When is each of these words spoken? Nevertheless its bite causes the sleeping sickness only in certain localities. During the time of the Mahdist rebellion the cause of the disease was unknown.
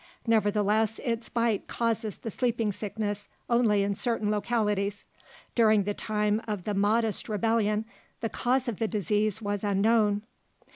Nevertheless 0.25 0.99
its 1.03 1.29
bite 1.29 1.67
causes 1.67 2.17
the 2.17 2.31
sleeping 2.31 2.71
sickness 2.71 3.29
only 3.47 3.83
in 3.83 3.93
certain 3.93 4.31
localities. 4.31 5.05
During 5.53 5.83
the 5.83 5.93
time 5.93 6.41
of 6.47 6.63
the 6.63 6.73
Mahdist 6.73 7.29
rebellion 7.29 7.85
the 8.19 8.27
cause 8.29 8.67
of 8.67 8.79
the 8.79 8.87
disease 8.87 9.43
was 9.43 9.63
unknown. 9.63 10.23